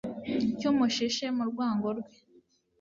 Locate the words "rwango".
1.49-1.87